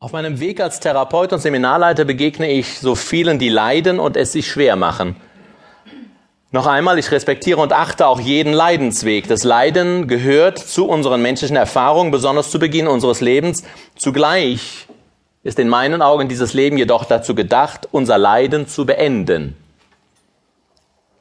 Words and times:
Auf 0.00 0.12
meinem 0.12 0.38
Weg 0.38 0.60
als 0.60 0.78
Therapeut 0.78 1.32
und 1.32 1.40
Seminarleiter 1.40 2.04
begegne 2.04 2.48
ich 2.48 2.78
so 2.78 2.94
vielen, 2.94 3.40
die 3.40 3.48
leiden 3.48 3.98
und 3.98 4.16
es 4.16 4.30
sich 4.30 4.46
schwer 4.46 4.76
machen. 4.76 5.16
Noch 6.52 6.68
einmal, 6.68 7.00
ich 7.00 7.10
respektiere 7.10 7.60
und 7.60 7.72
achte 7.72 8.06
auch 8.06 8.20
jeden 8.20 8.52
Leidensweg. 8.52 9.26
Das 9.26 9.42
Leiden 9.42 10.06
gehört 10.06 10.56
zu 10.60 10.86
unseren 10.86 11.20
menschlichen 11.20 11.56
Erfahrungen, 11.56 12.12
besonders 12.12 12.52
zu 12.52 12.60
Beginn 12.60 12.86
unseres 12.86 13.20
Lebens. 13.20 13.64
Zugleich 13.96 14.86
ist 15.42 15.58
in 15.58 15.68
meinen 15.68 16.00
Augen 16.00 16.28
dieses 16.28 16.54
Leben 16.54 16.78
jedoch 16.78 17.04
dazu 17.04 17.34
gedacht, 17.34 17.88
unser 17.90 18.18
Leiden 18.18 18.68
zu 18.68 18.86
beenden. 18.86 19.56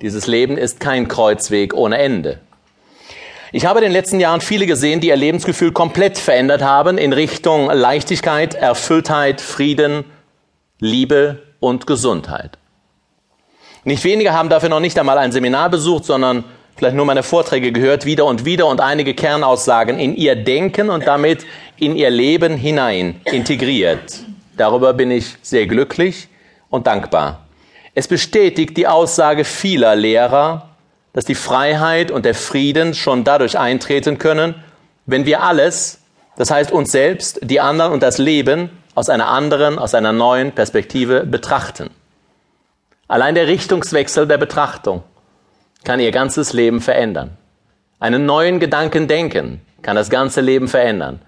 Dieses 0.00 0.26
Leben 0.26 0.56
ist 0.56 0.80
kein 0.80 1.08
Kreuzweg 1.08 1.74
ohne 1.74 1.98
Ende. 1.98 2.40
Ich 3.54 3.66
habe 3.66 3.80
in 3.80 3.84
den 3.84 3.92
letzten 3.92 4.18
Jahren 4.18 4.40
viele 4.40 4.64
gesehen, 4.64 5.00
die 5.02 5.08
ihr 5.08 5.16
Lebensgefühl 5.16 5.72
komplett 5.72 6.16
verändert 6.16 6.62
haben 6.62 6.96
in 6.96 7.12
Richtung 7.12 7.70
Leichtigkeit, 7.70 8.54
Erfülltheit, 8.54 9.42
Frieden, 9.42 10.04
Liebe 10.80 11.42
und 11.60 11.86
Gesundheit. 11.86 12.56
Nicht 13.84 14.04
wenige 14.04 14.32
haben 14.32 14.48
dafür 14.48 14.70
noch 14.70 14.80
nicht 14.80 14.98
einmal 14.98 15.18
ein 15.18 15.32
Seminar 15.32 15.68
besucht, 15.68 16.06
sondern 16.06 16.44
vielleicht 16.76 16.96
nur 16.96 17.04
meine 17.04 17.22
Vorträge 17.22 17.72
gehört, 17.72 18.06
wieder 18.06 18.24
und 18.24 18.46
wieder 18.46 18.66
und 18.68 18.80
einige 18.80 19.12
Kernaussagen 19.12 19.98
in 19.98 20.16
ihr 20.16 20.34
Denken 20.34 20.88
und 20.88 21.06
damit 21.06 21.44
in 21.76 21.94
ihr 21.94 22.08
Leben 22.08 22.56
hinein 22.56 23.20
integriert. 23.24 24.20
Darüber 24.56 24.94
bin 24.94 25.10
ich 25.10 25.36
sehr 25.42 25.66
glücklich 25.66 26.28
und 26.70 26.86
dankbar. 26.86 27.46
Es 27.94 28.08
bestätigt 28.08 28.78
die 28.78 28.86
Aussage 28.86 29.44
vieler 29.44 29.94
Lehrer, 29.94 30.71
dass 31.12 31.24
die 31.24 31.34
Freiheit 31.34 32.10
und 32.10 32.24
der 32.24 32.34
Frieden 32.34 32.94
schon 32.94 33.24
dadurch 33.24 33.58
eintreten 33.58 34.18
können, 34.18 34.54
wenn 35.06 35.26
wir 35.26 35.42
alles, 35.42 36.00
das 36.36 36.50
heißt 36.50 36.72
uns 36.72 36.92
selbst, 36.92 37.40
die 37.42 37.60
anderen 37.60 37.92
und 37.92 38.02
das 38.02 38.18
Leben 38.18 38.70
aus 38.94 39.08
einer 39.08 39.28
anderen, 39.28 39.78
aus 39.78 39.94
einer 39.94 40.12
neuen 40.12 40.52
Perspektive 40.52 41.24
betrachten. 41.24 41.90
Allein 43.08 43.34
der 43.34 43.46
Richtungswechsel 43.46 44.26
der 44.26 44.38
Betrachtung 44.38 45.02
kann 45.84 46.00
ihr 46.00 46.12
ganzes 46.12 46.52
Leben 46.52 46.80
verändern. 46.80 47.36
Einen 48.00 48.26
neuen 48.26 48.58
Gedanken 48.58 49.08
denken 49.08 49.60
kann 49.82 49.96
das 49.96 50.10
ganze 50.10 50.40
Leben 50.40 50.68
verändern. 50.68 51.20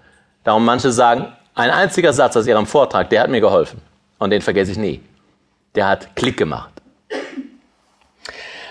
Darum 0.45 0.65
manche 0.65 0.93
sagen, 0.93 1.33
ein 1.55 1.71
einziger 1.71 2.13
Satz 2.13 2.37
aus 2.37 2.47
ihrem 2.47 2.67
Vortrag, 2.67 3.11
der 3.11 3.23
hat 3.23 3.31
mir 3.31 3.41
geholfen. 3.41 3.81
Und 4.19 4.31
den 4.31 4.43
vergesse 4.43 4.73
ich 4.73 4.79
nie. 4.79 5.01
Der 5.75 5.89
hat 5.89 6.17
Klick 6.17 6.37
gemacht. 6.37 6.74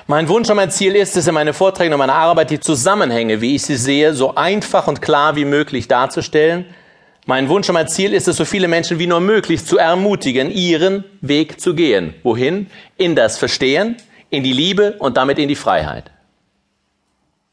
Mein 0.06 0.28
Wunsch 0.28 0.50
und 0.50 0.58
mein 0.58 0.70
Ziel 0.70 0.98
ist 0.98 1.16
es, 1.16 1.28
in 1.28 1.34
meinen 1.34 1.54
Vorträgen 1.54 1.94
und 1.94 2.00
meiner 2.00 2.16
Arbeit 2.16 2.50
die 2.50 2.60
Zusammenhänge, 2.60 3.40
wie 3.40 3.56
ich 3.56 3.62
sie 3.62 3.78
sehe, 3.78 4.14
so 4.14 4.36
einfach 4.36 4.88
und 4.88 5.02
klar 5.02 5.38
wie 5.38 5.46
möglich 5.46 5.88
darzustellen. 5.88 6.66
Mein 7.26 7.48
Wunsch 7.48 7.70
und 7.70 7.76
mein 7.76 7.88
Ziel 7.88 8.14
ist 8.14 8.28
es, 8.28 8.36
so 8.36 8.44
viele 8.44 8.68
Menschen 8.68 9.00
wie 9.00 9.08
nur 9.08 9.22
möglich 9.22 9.66
zu 9.66 9.78
ermutigen, 9.78 10.52
ihren 10.52 11.06
Weg 11.22 11.62
zu 11.62 11.74
gehen. 11.74 12.14
Wohin? 12.24 12.68
In 12.98 13.16
das 13.16 13.38
Verstehen, 13.38 13.96
in 14.30 14.44
die 14.44 14.52
Liebe 14.52 14.96
und 15.00 15.16
damit 15.16 15.40
in 15.40 15.48
die 15.48 15.56
Freiheit. 15.56 16.12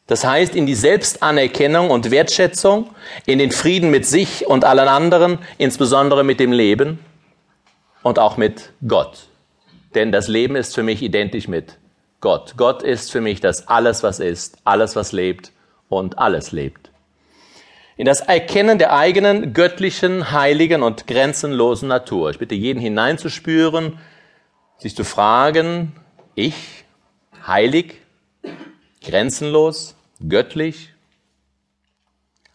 Das 0.09 0.25
heißt, 0.25 0.57
in 0.57 0.67
die 0.67 0.75
Selbstanerkennung 0.75 1.91
und 1.91 2.11
Wertschätzung, 2.11 2.91
in 3.27 3.39
den 3.39 3.53
Frieden 3.53 3.93
mit 3.93 4.07
sich 4.07 4.45
und 4.49 4.65
allen 4.65 4.89
anderen, 4.89 5.39
insbesondere 5.57 6.25
mit 6.25 6.41
dem 6.41 6.51
Leben 6.51 6.99
und 8.03 8.19
auch 8.19 8.37
mit 8.37 8.73
Gott. 8.89 9.29
Denn 9.95 10.11
das 10.11 10.27
Leben 10.27 10.57
ist 10.57 10.75
für 10.75 10.83
mich 10.83 11.01
identisch 11.01 11.47
mit 11.47 11.77
Gott. 12.21 12.55
Gott 12.57 12.83
ist 12.83 13.11
für 13.11 13.21
mich 13.21 13.41
das 13.41 13.69
alles, 13.69 14.03
was 14.03 14.21
ist, 14.21 14.59
alles, 14.65 14.97
was 14.97 15.13
lebt 15.13 15.53
und 15.89 16.19
alles 16.19 16.53
lebt. 16.53 16.91
In 17.97 18.07
das 18.07 18.21
Erkennen 18.21 18.79
der 18.79 18.97
eigenen 18.97 19.53
göttlichen, 19.53 20.31
heiligen 20.31 20.83
und 20.83 21.07
grenzenlosen 21.07 21.89
Natur. 21.89 22.31
Ich 22.31 22.39
bitte 22.39 22.55
jeden 22.55 22.81
hineinzuspüren, 22.81 23.99
sich 24.79 24.97
zu 24.97 25.05
fragen, 25.05 25.93
ich, 26.35 26.85
heilig, 27.47 27.97
grenzenlos, 29.05 29.97
göttlich. 30.27 30.95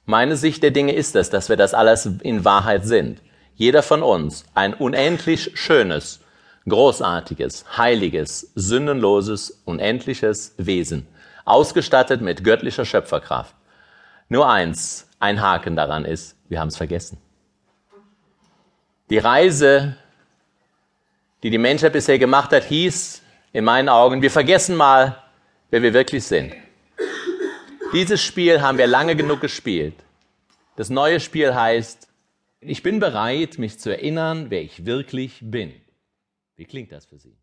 Meine 0.05 0.35
Sicht 0.35 0.63
der 0.63 0.71
Dinge 0.71 0.93
ist 0.93 1.15
es, 1.15 1.29
dass 1.29 1.49
wir 1.49 1.57
das 1.57 1.73
alles 1.73 2.05
in 2.05 2.45
Wahrheit 2.45 2.85
sind. 2.85 3.21
Jeder 3.55 3.83
von 3.83 4.03
uns 4.03 4.45
ein 4.53 4.73
unendlich 4.73 5.51
schönes, 5.55 6.21
großartiges, 6.67 7.77
heiliges, 7.77 8.51
sündenloses, 8.55 9.61
unendliches 9.65 10.55
Wesen, 10.57 11.07
ausgestattet 11.45 12.21
mit 12.21 12.43
göttlicher 12.43 12.85
Schöpferkraft. 12.85 13.55
Nur 14.29 14.49
eins, 14.49 15.07
ein 15.19 15.41
Haken 15.41 15.75
daran 15.75 16.05
ist, 16.05 16.35
wir 16.49 16.59
haben 16.59 16.69
es 16.69 16.77
vergessen. 16.77 17.17
Die 19.09 19.19
Reise, 19.19 19.97
die 21.43 21.51
die 21.51 21.59
Menschheit 21.59 21.93
bisher 21.93 22.17
gemacht 22.17 22.51
hat, 22.51 22.63
hieß 22.63 23.21
in 23.53 23.63
meinen 23.63 23.87
Augen, 23.87 24.21
wir 24.21 24.31
vergessen 24.31 24.75
mal, 24.75 25.21
wer 25.69 25.83
wir 25.83 25.93
wirklich 25.93 26.23
sind. 26.23 26.53
Dieses 27.93 28.21
Spiel 28.21 28.61
haben 28.61 28.79
wir 28.79 28.87
lange 28.87 29.15
genug 29.15 29.41
gespielt. 29.41 29.93
Das 30.75 30.89
neue 30.89 31.19
Spiel 31.19 31.53
heißt, 31.53 32.09
ich 32.59 32.81
bin 32.81 32.99
bereit, 32.99 33.59
mich 33.59 33.79
zu 33.79 33.91
erinnern, 33.91 34.47
wer 34.49 34.61
ich 34.63 34.85
wirklich 34.85 35.39
bin. 35.41 35.73
Wie 36.55 36.65
klingt 36.65 36.91
das 36.91 37.05
für 37.05 37.19
Sie? 37.19 37.37